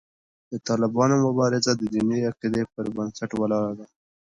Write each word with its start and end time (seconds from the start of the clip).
د 0.51 0.53
طالبانو 0.67 1.15
مبارزه 1.25 1.71
د 1.75 1.81
دیني 1.93 2.19
عقیدې 2.29 2.63
پر 2.73 2.85
بنسټ 2.95 3.31
ولاړه 3.35 3.73
ده. 3.79 3.85